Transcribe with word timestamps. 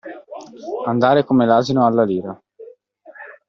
Andare 0.87 1.23
come 1.23 1.45
l'asino 1.45 1.85
alla 1.85 2.03
lira. 2.03 2.41